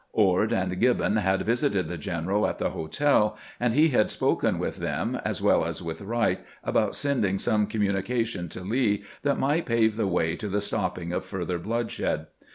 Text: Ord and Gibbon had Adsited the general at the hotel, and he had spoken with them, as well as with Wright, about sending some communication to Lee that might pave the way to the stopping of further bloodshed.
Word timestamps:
Ord 0.13 0.51
and 0.51 0.79
Gibbon 0.79 1.17
had 1.17 1.41
Adsited 1.41 1.87
the 1.87 1.95
general 1.95 2.47
at 2.47 2.57
the 2.57 2.71
hotel, 2.71 3.37
and 3.59 3.71
he 3.75 3.89
had 3.89 4.09
spoken 4.09 4.57
with 4.57 4.77
them, 4.77 5.19
as 5.23 5.43
well 5.43 5.63
as 5.63 5.83
with 5.83 6.01
Wright, 6.01 6.39
about 6.63 6.95
sending 6.95 7.37
some 7.37 7.67
communication 7.67 8.49
to 8.49 8.61
Lee 8.61 9.03
that 9.21 9.37
might 9.37 9.67
pave 9.67 9.97
the 9.97 10.07
way 10.07 10.35
to 10.37 10.47
the 10.47 10.59
stopping 10.59 11.13
of 11.13 11.23
further 11.23 11.59
bloodshed. 11.59 12.25